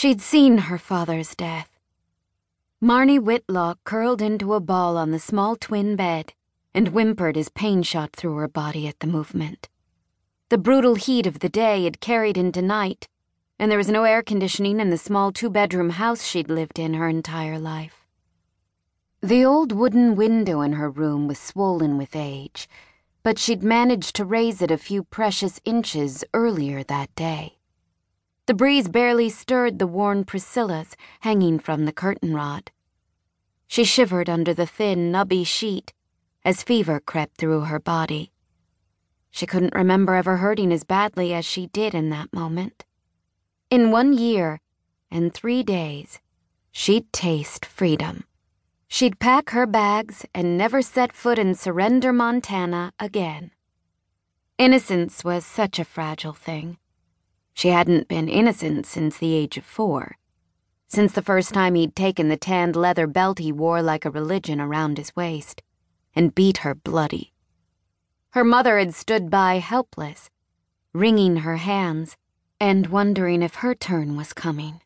[0.00, 1.78] She'd seen her father's death.
[2.82, 6.32] Marnie Whitlock curled into a ball on the small twin bed
[6.72, 9.68] and whimpered as pain shot through her body at the movement.
[10.48, 13.08] The brutal heat of the day had carried into night,
[13.58, 16.94] and there was no air conditioning in the small two bedroom house she'd lived in
[16.94, 18.06] her entire life.
[19.20, 22.70] The old wooden window in her room was swollen with age,
[23.22, 27.59] but she'd managed to raise it a few precious inches earlier that day.
[28.50, 32.72] The breeze barely stirred the worn Priscillas hanging from the curtain rod.
[33.68, 35.92] She shivered under the thin, nubby sheet
[36.44, 38.32] as fever crept through her body.
[39.30, 42.84] She couldn't remember ever hurting as badly as she did in that moment.
[43.70, 44.60] In one year
[45.12, 46.18] and three days,
[46.72, 48.24] she'd taste freedom.
[48.88, 53.52] She'd pack her bags and never set foot in Surrender, Montana again.
[54.58, 56.78] Innocence was such a fragile thing.
[57.54, 60.16] She hadn't been innocent since the age of four,
[60.86, 64.60] since the first time he'd taken the tanned leather belt he wore like a religion
[64.60, 65.62] around his waist
[66.14, 67.32] and beat her bloody.
[68.30, 70.30] Her mother had stood by helpless,
[70.92, 72.16] wringing her hands
[72.60, 74.80] and wondering if her turn was coming.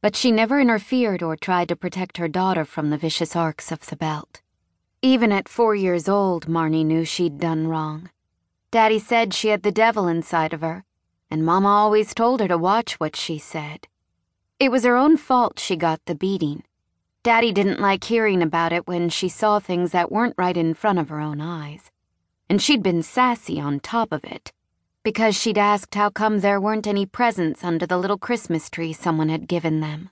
[0.00, 3.86] But she never interfered or tried to protect her daughter from the vicious arcs of
[3.86, 4.42] the belt.
[5.00, 8.10] Even at four years old, Marnie knew she'd done wrong.
[8.70, 10.84] Daddy said she had the devil inside of her,
[11.30, 13.86] and Mama always told her to watch what she said.
[14.58, 16.62] It was her own fault she got the beating.
[17.22, 20.98] Daddy didn't like hearing about it when she saw things that weren't right in front
[20.98, 21.90] of her own eyes.
[22.48, 24.52] And she'd been sassy on top of it,
[25.02, 29.30] because she'd asked how come there weren't any presents under the little Christmas tree someone
[29.30, 30.10] had given them.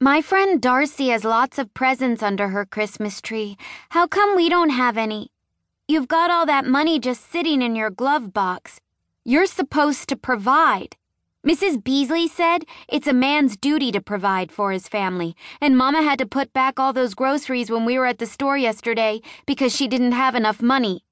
[0.00, 3.56] My friend Darcy has lots of presents under her Christmas tree.
[3.90, 5.30] How come we don't have any?
[5.86, 8.80] You've got all that money just sitting in your glove box.
[9.24, 10.96] You're supposed to provide.
[11.46, 11.82] Mrs.
[11.82, 16.26] Beasley said it's a man's duty to provide for his family, and Mama had to
[16.26, 20.12] put back all those groceries when we were at the store yesterday because she didn't
[20.12, 21.04] have enough money.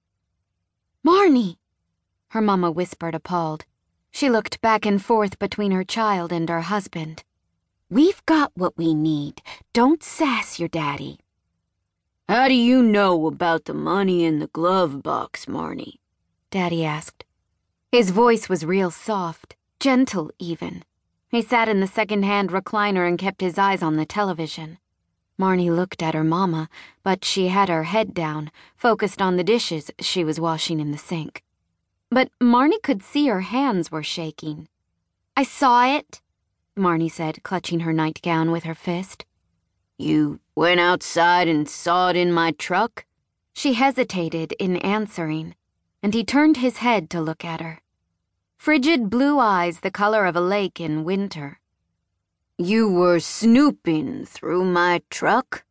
[1.06, 1.56] Marnie!
[2.28, 3.64] Her mama whispered, appalled.
[4.10, 7.24] She looked back and forth between her child and her husband.
[7.90, 9.40] We've got what we need.
[9.72, 11.20] Don't sass your daddy.
[12.28, 15.94] How do you know about the money in the glove box, Marnie?
[16.50, 17.24] Daddy asked.
[17.90, 20.82] His voice was real soft gentle even.
[21.30, 24.78] He sat in the second-hand recliner and kept his eyes on the television.
[25.40, 26.68] Marnie looked at her mama,
[27.02, 30.98] but she had her head down, focused on the dishes she was washing in the
[30.98, 31.42] sink.
[32.10, 34.68] But Marnie could see her hands were shaking.
[35.36, 36.20] I saw it,
[36.76, 39.24] Marnie said, clutching her nightgown with her fist.
[39.96, 43.04] You went outside and saw it in my truck?
[43.54, 45.54] She hesitated in answering,
[46.02, 47.80] and he turned his head to look at her
[48.58, 51.60] frigid blue eyes the color of a lake in winter.
[52.58, 55.64] You were snooping through my truck?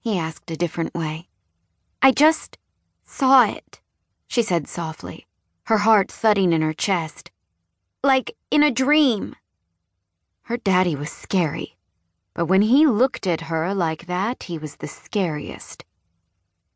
[0.00, 1.28] He asked a different way.
[2.00, 2.56] I just
[3.04, 3.80] saw it,
[4.26, 5.26] she said softly,
[5.64, 7.30] her heart thudding in her chest.
[8.02, 9.36] Like in a dream.
[10.44, 11.76] Her daddy was scary,
[12.34, 15.84] but when he looked at her like that, he was the scariest.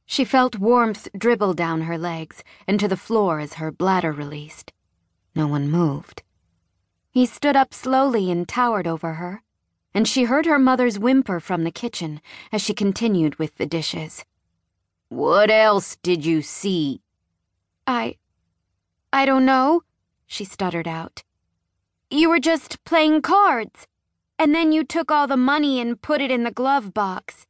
[0.06, 4.72] She felt warmth dribble down her legs and to the floor as her bladder released.
[5.34, 6.22] No one moved.
[7.10, 9.42] He stood up slowly and towered over her,
[9.92, 12.20] and she heard her mother's whimper from the kitchen
[12.52, 14.24] as she continued with the dishes.
[15.08, 17.00] What else did you see?
[17.86, 18.16] I.
[19.12, 19.82] I don't know,
[20.26, 21.24] she stuttered out.
[22.10, 23.86] You were just playing cards,
[24.38, 27.45] and then you took all the money and put it in the glove box.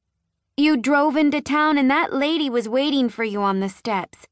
[0.58, 4.26] You drove into town, and that lady was waiting for you on the steps.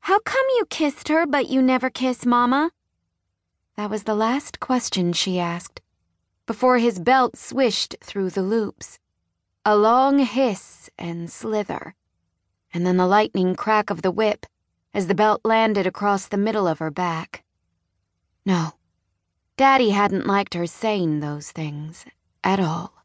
[0.00, 2.70] How come you kissed her, but you never kiss Mama?
[3.76, 5.82] That was the last question she asked,
[6.46, 8.98] before his belt swished through the loops.
[9.66, 11.94] A long hiss and slither,
[12.72, 14.46] and then the lightning crack of the whip
[14.94, 17.44] as the belt landed across the middle of her back.
[18.46, 18.72] No,
[19.58, 22.06] Daddy hadn't liked her saying those things
[22.42, 22.97] at all.